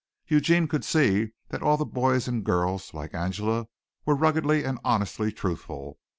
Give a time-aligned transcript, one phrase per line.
[0.27, 3.67] Eugene could see that all the boys and girls, like Angela,
[4.03, 5.99] were ruggedly and honestly truthful.